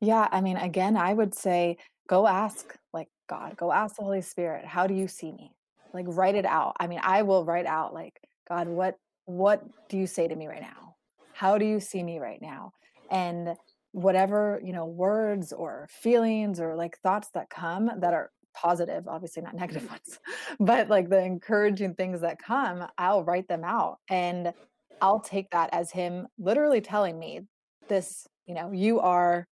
yeah 0.00 0.28
i 0.32 0.40
mean 0.40 0.56
again 0.56 0.96
i 0.96 1.12
would 1.12 1.34
say 1.34 1.76
go 2.08 2.26
ask 2.26 2.76
like 2.92 3.08
God, 3.28 3.56
go 3.56 3.72
ask 3.72 3.96
the 3.96 4.02
Holy 4.02 4.22
Spirit, 4.22 4.64
how 4.64 4.86
do 4.86 4.94
you 4.94 5.08
see 5.08 5.32
me? 5.32 5.52
Like 5.92 6.06
write 6.08 6.34
it 6.34 6.44
out. 6.44 6.76
I 6.78 6.86
mean, 6.86 7.00
I 7.02 7.22
will 7.22 7.44
write 7.44 7.66
out 7.66 7.94
like, 7.94 8.20
God, 8.48 8.68
what 8.68 8.96
what 9.24 9.64
do 9.88 9.96
you 9.96 10.06
say 10.06 10.28
to 10.28 10.36
me 10.36 10.46
right 10.46 10.60
now? 10.60 10.94
How 11.32 11.58
do 11.58 11.64
you 11.64 11.80
see 11.80 12.02
me 12.02 12.18
right 12.18 12.40
now? 12.40 12.72
And 13.10 13.56
whatever, 13.96 14.60
you 14.62 14.72
know, 14.72 14.86
words 14.86 15.52
or 15.52 15.88
feelings 15.90 16.60
or 16.60 16.76
like 16.76 16.98
thoughts 16.98 17.28
that 17.34 17.48
come 17.48 17.90
that 17.98 18.12
are 18.12 18.30
positive, 18.54 19.08
obviously 19.08 19.42
not 19.42 19.54
negative 19.62 19.84
mm. 19.84 19.90
ones, 19.90 20.18
but 20.60 20.88
like 20.88 21.08
the 21.08 21.22
encouraging 21.22 21.94
things 21.94 22.20
that 22.20 22.38
come, 22.38 22.86
I'll 22.98 23.24
write 23.24 23.48
them 23.48 23.64
out 23.64 23.98
and 24.10 24.52
I'll 25.00 25.20
take 25.20 25.50
that 25.50 25.70
as 25.72 25.90
him 25.90 26.26
literally 26.38 26.80
telling 26.80 27.18
me 27.18 27.40
this, 27.88 28.26
you 28.46 28.54
know, 28.54 28.72
you 28.72 29.00
are 29.00 29.46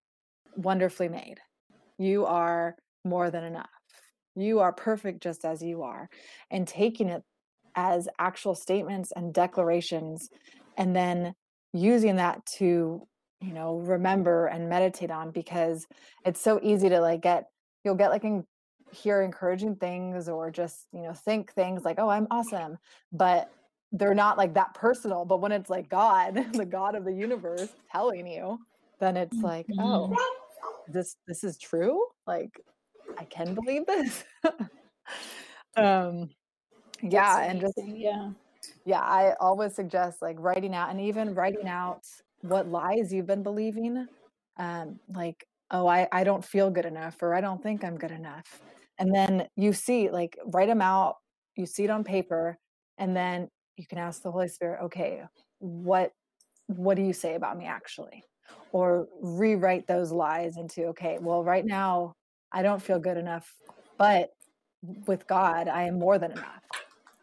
wonderfully 0.56 1.08
made 1.08 1.40
you 1.98 2.26
are 2.26 2.76
more 3.04 3.30
than 3.30 3.44
enough. 3.44 3.68
You 4.34 4.60
are 4.60 4.72
perfect 4.72 5.22
just 5.22 5.44
as 5.44 5.62
you 5.62 5.82
are. 5.82 6.08
And 6.50 6.66
taking 6.66 7.08
it 7.08 7.22
as 7.76 8.08
actual 8.18 8.54
statements 8.54 9.12
and 9.14 9.32
declarations, 9.32 10.28
and 10.76 10.94
then 10.94 11.34
using 11.72 12.16
that 12.16 12.44
to, 12.58 13.06
you 13.44 13.52
know, 13.52 13.76
remember 13.76 14.46
and 14.46 14.68
meditate 14.68 15.10
on 15.10 15.30
because 15.30 15.86
it's 16.24 16.40
so 16.40 16.60
easy 16.62 16.88
to 16.88 17.00
like 17.00 17.22
get, 17.22 17.48
you'll 17.84 17.94
get 17.94 18.10
like 18.10 18.24
in, 18.24 18.44
hear 18.92 19.22
encouraging 19.22 19.76
things 19.76 20.28
or 20.28 20.50
just, 20.50 20.86
you 20.92 21.02
know, 21.02 21.12
think 21.12 21.52
things 21.52 21.84
like, 21.84 21.98
oh, 21.98 22.08
I'm 22.08 22.26
awesome. 22.30 22.78
But 23.12 23.50
they're 23.92 24.14
not 24.14 24.38
like 24.38 24.54
that 24.54 24.74
personal. 24.74 25.24
But 25.24 25.40
when 25.40 25.52
it's 25.52 25.70
like 25.70 25.88
God, 25.88 26.46
the 26.52 26.64
God 26.64 26.94
of 26.94 27.04
the 27.04 27.12
universe 27.12 27.68
telling 27.92 28.26
you, 28.26 28.58
then 29.00 29.16
it's 29.16 29.36
like, 29.38 29.66
oh, 29.78 30.08
mm-hmm 30.10 30.14
this 30.88 31.16
this 31.26 31.44
is 31.44 31.58
true 31.58 32.06
like 32.26 32.60
i 33.18 33.24
can 33.24 33.54
believe 33.54 33.86
this 33.86 34.24
um 35.76 36.28
yeah 37.02 37.42
and 37.42 37.60
just 37.60 37.78
yeah 37.86 38.30
yeah 38.84 39.00
i 39.00 39.34
always 39.40 39.74
suggest 39.74 40.22
like 40.22 40.36
writing 40.38 40.74
out 40.74 40.90
and 40.90 41.00
even 41.00 41.34
writing 41.34 41.68
out 41.68 42.02
what 42.44 42.68
lies 42.68 43.12
you've 43.12 43.26
been 43.26 43.42
believing 43.42 44.06
um 44.58 45.00
like 45.14 45.46
oh 45.70 45.86
i 45.86 46.06
i 46.12 46.22
don't 46.22 46.44
feel 46.44 46.70
good 46.70 46.84
enough 46.84 47.16
or 47.22 47.34
i 47.34 47.40
don't 47.40 47.62
think 47.62 47.82
i'm 47.82 47.96
good 47.96 48.10
enough 48.10 48.60
and 48.98 49.14
then 49.14 49.46
you 49.56 49.72
see 49.72 50.10
like 50.10 50.36
write 50.52 50.68
them 50.68 50.82
out 50.82 51.16
you 51.56 51.64
see 51.64 51.84
it 51.84 51.90
on 51.90 52.04
paper 52.04 52.58
and 52.98 53.16
then 53.16 53.48
you 53.76 53.86
can 53.86 53.96
ask 53.96 54.22
the 54.22 54.30
holy 54.30 54.46
spirit 54.46 54.78
okay 54.82 55.22
what 55.58 56.12
what 56.66 56.96
do 56.96 57.02
you 57.02 57.14
say 57.14 57.34
about 57.34 57.56
me 57.56 57.64
actually 57.64 58.22
or 58.72 59.08
rewrite 59.22 59.86
those 59.86 60.12
lies 60.12 60.58
into 60.58 60.84
okay 60.84 61.18
well 61.20 61.42
right 61.42 61.64
now 61.64 62.12
i 62.52 62.62
don't 62.62 62.82
feel 62.82 62.98
good 62.98 63.16
enough 63.16 63.50
but 63.96 64.30
with 65.06 65.26
god 65.26 65.66
i 65.66 65.84
am 65.84 65.98
more 65.98 66.18
than 66.18 66.32
enough 66.32 66.62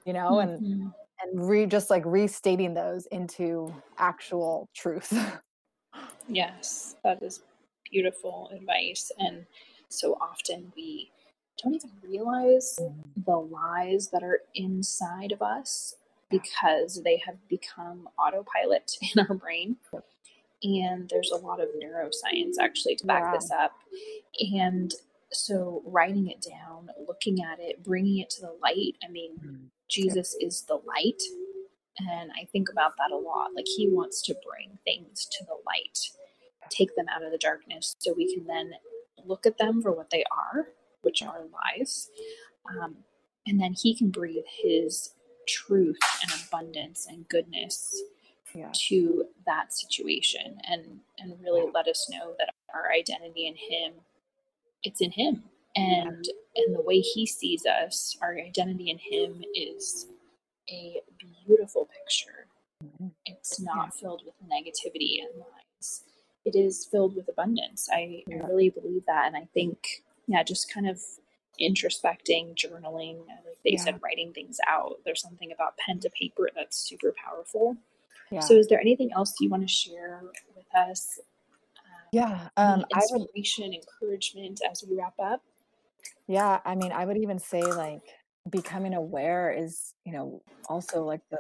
you 0.04 0.14
know 0.14 0.32
mm-hmm. 0.32 0.50
and 0.50 0.92
and 1.24 1.48
re 1.50 1.66
just 1.66 1.90
like 1.90 2.04
restating 2.06 2.74
those 2.74 3.06
into 3.08 3.74
actual 3.98 4.68
truth 4.76 5.14
yes 6.28 6.96
that 7.04 7.22
is 7.22 7.42
beautiful 7.92 8.50
advice 8.56 9.12
and 9.20 9.46
so 9.90 10.18
often 10.22 10.72
we 10.76 11.12
don't 11.62 11.76
even 11.76 11.92
realize 12.04 12.80
the 13.26 13.36
lies 13.36 14.10
that 14.10 14.24
are 14.24 14.40
inside 14.56 15.32
of 15.32 15.42
us 15.42 15.96
because 16.30 17.02
they 17.04 17.22
have 17.26 17.36
become 17.50 18.08
autopilot 18.18 18.94
in 19.16 19.26
our 19.28 19.36
brain 19.36 19.76
and 20.64 21.10
there's 21.10 21.32
a 21.32 21.38
lot 21.46 21.60
of 21.60 21.68
neuroscience 21.70 22.54
actually 22.60 22.96
to 22.96 23.06
back 23.06 23.34
this 23.34 23.52
up 23.52 23.74
and 24.54 24.94
so 25.32 25.82
writing 25.86 26.28
it 26.28 26.42
down 26.42 26.90
looking 27.08 27.44
at 27.44 27.60
it 27.60 27.84
bringing 27.84 28.20
it 28.20 28.30
to 28.30 28.42
the 28.42 28.56
light 28.62 28.96
i 29.04 29.12
mean 29.12 29.32
mm-hmm. 29.38 29.66
Jesus 29.92 30.36
is 30.40 30.64
the 30.64 30.80
light 30.88 31.22
and 32.00 32.32
i 32.40 32.46
think 32.52 32.70
about 32.72 32.94
that 32.98 33.12
a 33.12 33.18
lot. 33.18 33.50
Like 33.56 33.68
he 33.68 33.90
wants 33.90 34.22
to 34.24 34.36
bring 34.48 34.78
things 34.86 35.28
to 35.32 35.46
the 35.46 35.58
light 35.66 36.00
take 36.70 36.96
them 36.96 37.08
out 37.14 37.24
of 37.24 37.32
the 37.32 37.38
darkness 37.38 37.96
so 38.00 38.14
we 38.14 38.34
can 38.34 38.46
then 38.48 38.72
look 39.26 39.46
at 39.46 39.58
them 39.58 39.82
for 39.82 39.92
what 39.92 40.10
they 40.10 40.24
are 40.32 40.70
which 41.02 41.22
are 41.22 41.42
lies 41.52 42.10
um, 42.70 42.96
and 43.46 43.60
then 43.60 43.74
he 43.74 43.96
can 43.96 44.10
breathe 44.10 44.46
his 44.64 45.14
truth 45.48 45.98
and 46.24 46.32
abundance 46.48 47.08
and 47.10 47.28
goodness 47.28 48.02
yeah. 48.54 48.70
to 48.74 49.26
that 49.46 49.74
situation 49.74 50.58
and 50.68 51.00
and 51.20 51.34
really 51.42 51.70
let 51.74 51.88
us 51.88 52.10
know 52.12 52.34
that 52.38 52.54
our 52.74 52.92
identity 52.92 53.48
in 53.48 53.56
him 53.56 53.94
it's 54.84 55.02
in 55.02 55.12
him 55.12 55.44
and 55.76 56.26
and 56.56 56.76
the 56.76 56.82
way 56.82 57.00
he 57.00 57.26
sees 57.26 57.66
us 57.66 58.18
our 58.22 58.38
identity 58.38 58.90
in 58.90 58.98
him 58.98 59.44
is 59.56 60.08
a 60.70 61.02
beautiful 61.46 61.88
picture 62.00 62.48
mm-hmm. 62.84 63.08
it's 63.26 63.60
not 63.60 63.86
yeah. 63.94 64.00
filled 64.02 64.24
with 64.26 64.36
negativity 64.50 65.22
and 65.22 65.40
lies 65.40 66.04
it 66.44 66.56
is 66.56 66.86
filled 66.86 67.16
with 67.16 67.30
abundance 67.30 67.88
I, 67.92 68.24
I 68.30 68.46
really 68.48 68.70
believe 68.70 69.06
that 69.08 69.28
and 69.28 69.36
i 69.36 69.48
think 69.54 70.04
yeah 70.28 70.44
just 70.44 70.74
kind 70.74 70.90
of 70.90 71.00
introspecting 71.60 72.56
journaling 72.56 73.20
like 73.28 73.58
they 73.64 73.78
said 73.78 74.00
writing 74.02 74.34
things 74.34 74.58
out 74.68 74.96
there's 75.06 75.22
something 75.22 75.52
about 75.52 75.78
pen 75.78 76.00
to 76.00 76.10
paper 76.10 76.50
that's 76.56 76.78
super 76.78 77.14
powerful 77.24 77.78
yeah. 78.32 78.40
So, 78.40 78.56
is 78.56 78.68
there 78.68 78.80
anything 78.80 79.12
else 79.14 79.36
you 79.42 79.50
want 79.50 79.68
to 79.68 79.72
share 79.72 80.22
with 80.56 80.66
us? 80.74 81.20
Um, 81.78 82.08
yeah, 82.14 82.48
um, 82.56 82.86
inspiration, 82.96 83.72
would, 83.72 83.76
encouragement 83.76 84.62
as 84.70 84.84
we 84.90 84.98
wrap 84.98 85.16
up. 85.22 85.42
Yeah, 86.28 86.60
I 86.66 86.76
mean, 86.76 86.92
I 86.92 87.06
would 87.06 87.18
even 87.18 87.40
say 87.40 87.62
like 87.62 88.02
becoming 88.50 88.94
aware 88.94 89.52
is, 89.52 89.94
you 90.06 90.14
know, 90.14 90.42
also 90.70 91.04
like 91.04 91.22
the 91.30 91.40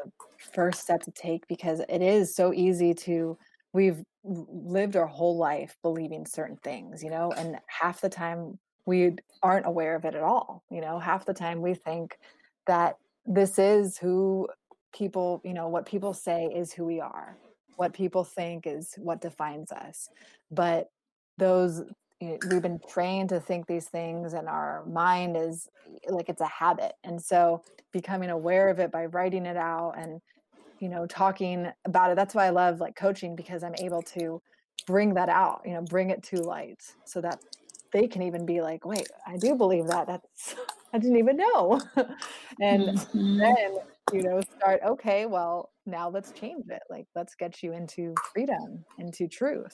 first 0.53 0.81
step 0.81 1.01
to 1.03 1.11
take 1.11 1.47
because 1.47 1.81
it 1.89 2.01
is 2.01 2.35
so 2.35 2.53
easy 2.53 2.93
to 2.93 3.37
we've 3.73 4.03
lived 4.23 4.95
our 4.95 5.07
whole 5.07 5.37
life 5.37 5.77
believing 5.81 6.25
certain 6.25 6.57
things, 6.57 7.01
you 7.03 7.09
know, 7.09 7.31
and 7.37 7.57
half 7.67 8.01
the 8.01 8.09
time 8.09 8.59
we 8.85 9.15
aren't 9.41 9.65
aware 9.65 9.95
of 9.95 10.05
it 10.05 10.15
at 10.15 10.23
all. 10.23 10.63
You 10.69 10.81
know, 10.81 10.99
half 10.99 11.25
the 11.25 11.33
time 11.33 11.61
we 11.61 11.73
think 11.73 12.17
that 12.67 12.97
this 13.25 13.57
is 13.57 13.97
who 13.97 14.47
people, 14.93 15.41
you 15.45 15.53
know, 15.53 15.69
what 15.69 15.85
people 15.85 16.13
say 16.13 16.45
is 16.45 16.73
who 16.73 16.85
we 16.85 16.99
are. 16.99 17.37
What 17.77 17.93
people 17.93 18.23
think 18.23 18.67
is 18.67 18.93
what 18.97 19.21
defines 19.21 19.71
us. 19.71 20.09
But 20.51 20.89
those 21.37 21.81
we've 22.21 22.61
been 22.61 22.79
trained 22.87 23.29
to 23.29 23.39
think 23.39 23.67
these 23.67 23.87
things 23.87 24.33
and 24.33 24.47
our 24.47 24.83
mind 24.85 25.35
is 25.37 25.69
like 26.07 26.29
it's 26.29 26.41
a 26.41 26.47
habit. 26.47 26.93
And 27.03 27.21
so 27.21 27.63
becoming 27.91 28.29
aware 28.29 28.69
of 28.69 28.79
it 28.79 28.91
by 28.91 29.05
writing 29.05 29.45
it 29.45 29.57
out 29.57 29.93
and 29.97 30.21
you 30.79 30.89
know 30.89 31.05
talking 31.05 31.67
about 31.85 32.11
it 32.11 32.15
that's 32.15 32.33
why 32.33 32.45
i 32.45 32.49
love 32.49 32.79
like 32.79 32.95
coaching 32.95 33.35
because 33.35 33.63
i'm 33.63 33.75
able 33.79 34.01
to 34.01 34.41
bring 34.87 35.13
that 35.13 35.29
out 35.29 35.61
you 35.63 35.73
know 35.73 35.81
bring 35.81 36.09
it 36.09 36.23
to 36.23 36.37
light 36.41 36.81
so 37.05 37.21
that 37.21 37.39
they 37.93 38.07
can 38.07 38.21
even 38.21 38.45
be 38.45 38.61
like 38.61 38.83
wait 38.85 39.07
i 39.27 39.37
do 39.37 39.55
believe 39.55 39.85
that 39.87 40.07
that's 40.07 40.55
i 40.93 40.97
didn't 40.97 41.17
even 41.17 41.37
know. 41.37 41.79
And 42.59 42.83
mm-hmm. 42.89 43.37
then 43.37 43.77
you 44.13 44.23
know 44.23 44.41
start 44.57 44.81
okay 44.85 45.25
well 45.25 45.71
now 45.85 46.09
let's 46.09 46.31
change 46.31 46.65
it 46.69 46.81
like 46.89 47.07
let's 47.15 47.33
get 47.33 47.63
you 47.63 47.73
into 47.73 48.13
freedom 48.33 48.83
into 48.99 49.27
truth. 49.27 49.73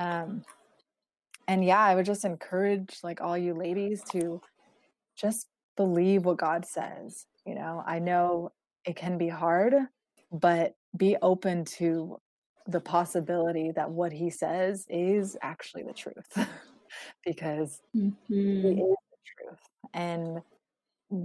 Um 0.00 0.42
and 1.50 1.64
yeah 1.64 1.80
i 1.80 1.94
would 1.94 2.06
just 2.06 2.24
encourage 2.24 2.98
like 3.02 3.20
all 3.20 3.36
you 3.36 3.54
ladies 3.54 4.02
to 4.10 4.40
just 5.16 5.48
believe 5.76 6.24
what 6.24 6.38
god 6.38 6.64
says 6.64 7.26
you 7.46 7.54
know? 7.54 7.82
I 7.86 7.98
know 7.98 8.52
it 8.84 8.96
can 8.96 9.18
be 9.18 9.28
hard 9.28 9.74
but 10.32 10.74
be 10.96 11.16
open 11.22 11.64
to 11.64 12.20
the 12.66 12.80
possibility 12.80 13.72
that 13.72 13.90
what 13.90 14.12
he 14.12 14.30
says 14.30 14.86
is 14.88 15.36
actually 15.42 15.82
the 15.82 15.92
truth 15.92 16.30
because 17.26 17.80
mm-hmm. 17.96 18.66
it 18.66 18.78
is 18.78 18.96
the 19.10 19.44
truth. 19.44 19.58
And 19.92 20.38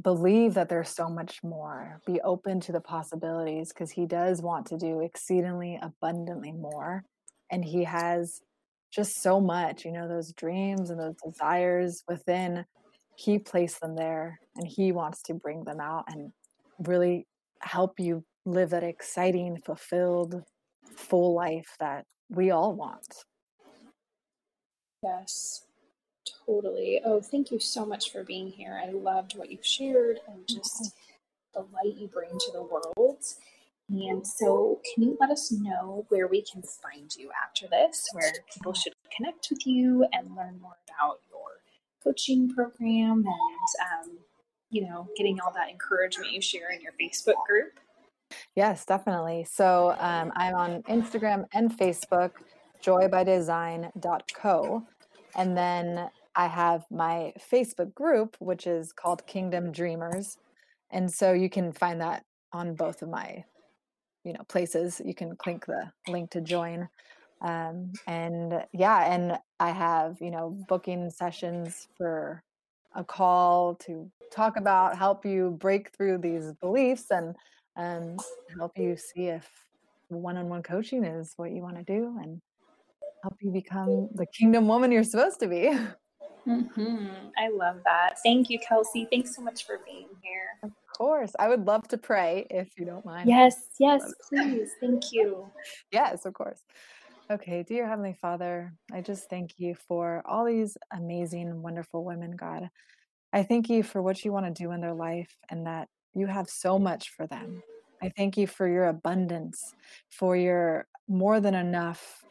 believe 0.01 0.55
that 0.55 0.70
there's 0.70 0.89
so 0.89 1.08
much 1.08 1.44
more. 1.44 2.01
Be 2.08 2.20
open 2.22 2.60
to 2.62 2.72
the 2.72 2.82
possibilities 2.82 3.70
because 3.70 3.91
he 3.91 4.08
does 4.08 4.41
want 4.41 4.65
to 4.67 4.77
do 4.77 5.01
exceedingly 5.01 5.79
abundantly 5.82 6.51
more 6.51 7.03
and 7.51 7.63
he 7.63 7.84
has 7.84 8.41
just 8.91 9.21
so 9.21 9.39
much 9.41 9.85
you 9.85 9.91
know 9.91 10.07
those 10.07 10.31
dreams 10.33 10.89
and 10.89 10.99
those 10.99 11.15
desires 11.23 12.03
within 12.07 12.65
he 13.15 13.39
placed 13.39 13.79
them 13.81 13.95
there 13.95 14.39
and 14.55 14.67
he 14.67 14.91
wants 14.91 15.21
to 15.21 15.33
bring 15.33 15.63
them 15.63 15.79
out 15.79 16.05
and 16.07 16.31
really 16.79 17.27
help 17.61 17.99
you 17.99 18.23
live 18.45 18.69
that 18.69 18.83
exciting 18.83 19.57
fulfilled 19.57 20.43
full 20.95 21.33
life 21.33 21.75
that 21.79 22.05
we 22.29 22.51
all 22.51 22.73
want. 22.73 23.23
Yes 25.01 25.65
totally. 26.45 27.01
Oh 27.03 27.21
thank 27.21 27.51
you 27.51 27.59
so 27.59 27.85
much 27.85 28.11
for 28.11 28.23
being 28.23 28.49
here. 28.49 28.79
I 28.81 28.89
loved 28.91 29.37
what 29.37 29.51
you've 29.51 29.65
shared 29.65 30.19
and 30.27 30.47
just 30.47 30.93
the 31.53 31.61
light 31.61 31.95
you 31.95 32.07
bring 32.07 32.29
to 32.29 32.51
the 32.51 32.63
world 32.63 33.23
and 33.89 34.25
so, 34.25 34.81
can 34.83 35.03
you 35.03 35.17
let 35.19 35.29
us 35.29 35.51
know 35.51 36.07
where 36.09 36.27
we 36.27 36.41
can 36.41 36.63
find 36.63 37.15
you 37.17 37.29
after 37.43 37.67
this, 37.67 38.07
where 38.13 38.31
people 38.51 38.73
should 38.73 38.93
connect 39.15 39.47
with 39.51 39.67
you 39.67 40.07
and 40.11 40.35
learn 40.35 40.59
more 40.59 40.77
about 40.89 41.19
your 41.29 41.61
coaching 42.03 42.51
program 42.51 43.25
and, 43.27 43.29
um, 44.07 44.17
you 44.71 44.87
know, 44.87 45.07
getting 45.15 45.39
all 45.39 45.53
that 45.53 45.69
encouragement 45.69 46.31
you 46.31 46.41
share 46.41 46.71
in 46.71 46.81
your 46.81 46.93
Facebook 46.93 47.35
group? 47.47 47.79
Yes, 48.55 48.85
definitely. 48.85 49.45
So, 49.47 49.95
um, 49.99 50.31
I'm 50.35 50.55
on 50.55 50.81
Instagram 50.83 51.45
and 51.53 51.71
Facebook, 51.71 52.31
joybydesign.co. 52.83 54.83
And 55.35 55.55
then 55.55 56.09
I 56.35 56.47
have 56.47 56.85
my 56.89 57.33
Facebook 57.51 57.93
group, 57.93 58.35
which 58.39 58.65
is 58.65 58.91
called 58.91 59.27
Kingdom 59.27 59.71
Dreamers. 59.71 60.39
And 60.89 61.11
so 61.11 61.33
you 61.33 61.51
can 61.51 61.71
find 61.71 62.01
that 62.01 62.23
on 62.51 62.73
both 62.73 63.03
of 63.03 63.09
my 63.09 63.43
you 64.25 64.34
know 64.34 64.44
places 64.50 65.01
you 65.05 65.13
can 65.13 65.36
click 65.38 65.65
the 65.65 65.91
link 66.08 66.32
to 66.32 66.41
join. 66.41 66.89
Um, 67.41 67.91
and 68.08 68.65
yeah 68.72 69.13
and 69.13 69.38
i 69.60 69.70
have 69.70 70.17
you 70.22 70.32
know 70.32 70.58
booking 70.70 71.12
sessions 71.12 71.88
for 71.98 72.41
a 72.96 73.03
call 73.03 73.75
to 73.75 74.10
talk 74.32 74.58
about 74.58 74.98
help 74.98 75.25
you 75.25 75.58
break 75.60 75.91
through 75.96 76.20
these 76.20 76.53
beliefs 76.62 77.12
and 77.12 77.36
and 77.75 78.20
help 78.58 78.72
you 78.77 78.96
see 78.96 79.27
if 79.27 79.48
one-on-one 80.08 80.63
coaching 80.63 81.03
is 81.03 81.34
what 81.36 81.51
you 81.51 81.62
want 81.62 81.75
to 81.75 81.84
do 81.84 82.17
and 82.24 82.41
help 83.22 83.36
you 83.41 83.51
become 83.51 84.08
the 84.13 84.25
kingdom 84.27 84.67
woman 84.67 84.91
you're 84.91 85.03
supposed 85.03 85.39
to 85.39 85.48
be 85.48 85.77
mm-hmm. 86.47 87.07
i 87.37 87.49
love 87.49 87.77
that 87.85 88.15
thank 88.23 88.49
you 88.49 88.59
kelsey 88.59 89.07
thanks 89.11 89.35
so 89.35 89.41
much 89.41 89.65
for 89.65 89.79
being 89.85 90.07
here 90.21 90.49
Of 90.63 90.71
course. 90.97 91.31
I 91.37 91.49
would 91.49 91.65
love 91.65 91.87
to 91.89 91.97
pray 91.97 92.47
if 92.49 92.69
you 92.77 92.85
don't 92.85 93.05
mind. 93.05 93.27
Yes, 93.27 93.67
yes, 93.79 94.13
please. 94.29 94.71
Thank 94.79 95.11
you. 95.11 95.45
yes, 95.91 96.25
of 96.25 96.33
course. 96.33 96.61
Okay, 97.29 97.63
dear 97.63 97.87
Heavenly 97.87 98.13
Father, 98.13 98.71
I 98.93 99.01
just 99.01 99.29
thank 99.29 99.55
you 99.57 99.75
for 99.87 100.22
all 100.25 100.46
these 100.46 100.77
amazing, 100.93 101.61
wonderful 101.61 102.05
women, 102.05 102.35
God. 102.35 102.70
I 103.33 103.43
thank 103.43 103.70
you 103.70 103.83
for 103.83 104.01
what 104.01 104.24
you 104.24 104.31
want 104.31 104.46
to 104.46 104.63
do 104.63 104.72
in 104.72 104.79
their 104.79 104.93
life 104.93 105.35
and 105.50 105.65
that 105.65 105.89
you 106.13 106.27
have 106.27 106.50
so 106.50 106.79
much 106.79 107.09
for 107.09 107.27
them. 107.27 107.61
I 108.01 108.11
thank 108.15 108.37
you 108.37 108.48
for 108.48 108.67
your 108.67 108.85
abundance, 108.85 109.74
for 110.09 110.37
your 110.37 110.87
more 111.07 111.39
than 111.39 111.55
enough, 111.55 112.24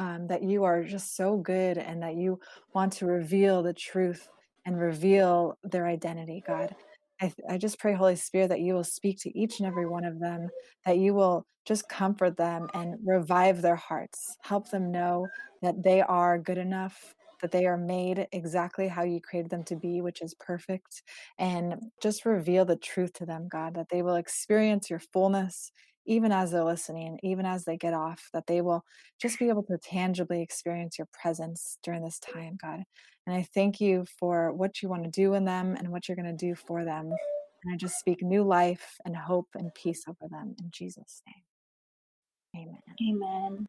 um, 0.00 0.26
that 0.28 0.42
you 0.42 0.64
are 0.64 0.82
just 0.82 1.14
so 1.14 1.36
good 1.36 1.76
and 1.76 2.02
that 2.02 2.14
you 2.16 2.40
want 2.72 2.90
to 2.94 3.04
reveal 3.04 3.62
the 3.62 3.74
truth 3.74 4.26
and 4.64 4.80
reveal 4.80 5.58
their 5.62 5.86
identity, 5.86 6.42
God. 6.46 6.74
I, 7.20 7.30
I 7.50 7.58
just 7.58 7.78
pray, 7.78 7.92
Holy 7.92 8.16
Spirit, 8.16 8.48
that 8.48 8.60
you 8.60 8.72
will 8.72 8.82
speak 8.82 9.20
to 9.20 9.38
each 9.38 9.60
and 9.60 9.68
every 9.68 9.86
one 9.86 10.06
of 10.06 10.18
them, 10.18 10.48
that 10.86 10.96
you 10.96 11.12
will 11.12 11.44
just 11.66 11.86
comfort 11.90 12.38
them 12.38 12.68
and 12.72 12.96
revive 13.04 13.60
their 13.60 13.76
hearts. 13.76 14.38
Help 14.42 14.70
them 14.70 14.90
know 14.90 15.26
that 15.60 15.82
they 15.82 16.00
are 16.00 16.38
good 16.38 16.56
enough, 16.56 17.14
that 17.42 17.50
they 17.50 17.66
are 17.66 17.76
made 17.76 18.26
exactly 18.32 18.88
how 18.88 19.02
you 19.02 19.20
created 19.20 19.50
them 19.50 19.64
to 19.64 19.76
be, 19.76 20.00
which 20.00 20.22
is 20.22 20.32
perfect. 20.40 21.02
And 21.38 21.74
just 22.02 22.24
reveal 22.24 22.64
the 22.64 22.76
truth 22.76 23.12
to 23.14 23.26
them, 23.26 23.48
God, 23.52 23.74
that 23.74 23.90
they 23.90 24.00
will 24.00 24.16
experience 24.16 24.88
your 24.88 24.98
fullness 24.98 25.72
even 26.06 26.32
as 26.32 26.50
they're 26.50 26.64
listening, 26.64 27.18
even 27.22 27.46
as 27.46 27.64
they 27.64 27.76
get 27.76 27.94
off, 27.94 28.28
that 28.32 28.46
they 28.46 28.60
will 28.60 28.84
just 29.20 29.38
be 29.38 29.48
able 29.48 29.62
to 29.64 29.78
tangibly 29.78 30.42
experience 30.42 30.98
your 30.98 31.08
presence 31.12 31.78
during 31.82 32.02
this 32.02 32.18
time, 32.18 32.58
God. 32.60 32.82
And 33.26 33.36
I 33.36 33.46
thank 33.54 33.80
you 33.80 34.04
for 34.18 34.52
what 34.52 34.82
you 34.82 34.88
want 34.88 35.04
to 35.04 35.10
do 35.10 35.34
in 35.34 35.44
them 35.44 35.76
and 35.76 35.88
what 35.88 36.08
you're 36.08 36.16
going 36.16 36.36
to 36.36 36.46
do 36.46 36.54
for 36.54 36.84
them. 36.84 37.12
And 37.64 37.74
I 37.74 37.76
just 37.76 37.98
speak 37.98 38.22
new 38.22 38.42
life 38.42 38.96
and 39.04 39.16
hope 39.16 39.48
and 39.54 39.72
peace 39.74 40.04
over 40.08 40.28
them 40.28 40.54
in 40.58 40.70
Jesus' 40.70 41.22
name. 41.26 41.44
Amen. 42.56 42.80
Amen. 43.00 43.66